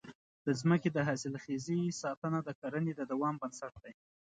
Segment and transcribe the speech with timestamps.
[0.45, 3.93] د ځمکې د حاصلخېزۍ ساتنه د کرنې د دوام بنسټ دی.